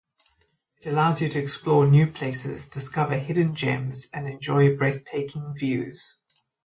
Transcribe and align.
It 0.79 0.87
allows 0.87 1.21
you 1.21 1.29
to 1.29 1.39
explore 1.39 1.85
new 1.85 2.07
places, 2.07 2.67
discover 2.67 3.17
hidden 3.19 3.53
gems, 3.53 4.07
and 4.11 4.27
enjoy 4.27 4.75
breathtaking 4.75 5.53
views. 5.55 6.17